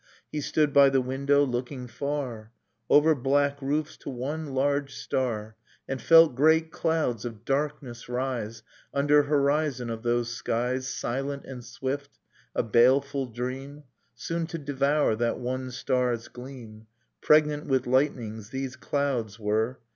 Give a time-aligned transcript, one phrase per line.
[0.01, 2.51] ^ He stood by the window, looking far!
[2.89, 5.55] Over black roofs to one large star,
[5.87, 11.45] And felt great clouds of darkness rise i Under horizon of those skies, \ Silent
[11.45, 12.17] and swift,
[12.55, 16.87] a baleful dream, | Soon to devour that one star's gleam.
[17.21, 19.77] Pregnant with lightnings, these clouds were